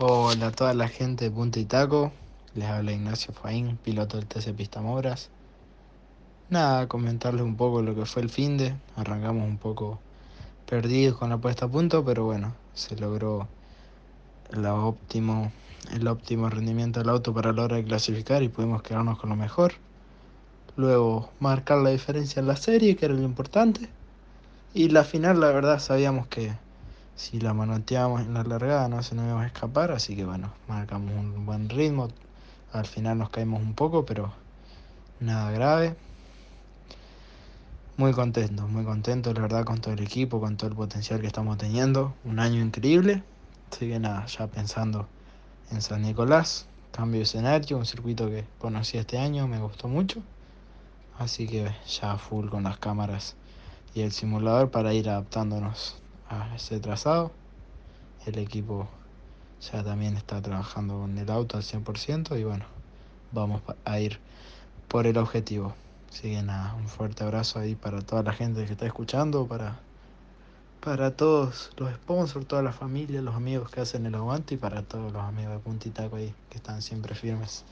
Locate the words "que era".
22.94-23.14